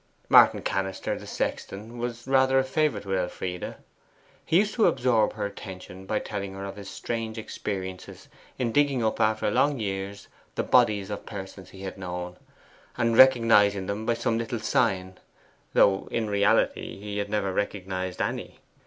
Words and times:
Martin 0.29 0.63
Cannister, 0.63 1.15
the 1.15 1.27
sexton, 1.27 1.99
was 1.99 2.25
rather 2.27 2.57
a 2.57 2.63
favourite 2.63 3.05
with 3.05 3.19
Elfride. 3.19 3.75
He 4.43 4.57
used 4.57 4.73
to 4.73 4.87
absorb 4.87 5.33
her 5.33 5.45
attention 5.45 6.07
by 6.07 6.17
telling 6.17 6.53
her 6.53 6.65
of 6.65 6.75
his 6.75 6.89
strange 6.89 7.37
experiences 7.37 8.27
in 8.57 8.71
digging 8.71 9.05
up 9.05 9.19
after 9.21 9.51
long 9.51 9.77
years 9.77 10.27
the 10.55 10.63
bodies 10.63 11.11
of 11.11 11.27
persons 11.27 11.69
he 11.69 11.83
had 11.83 11.99
known, 11.99 12.37
and 12.97 13.15
recognizing 13.15 13.85
them 13.85 14.07
by 14.07 14.15
some 14.15 14.39
little 14.39 14.57
sign 14.57 15.19
(though 15.75 16.07
in 16.09 16.27
reality 16.27 16.99
he 16.99 17.19
had 17.19 17.29
never 17.29 17.53
recognized 17.53 18.23
any). 18.23 18.59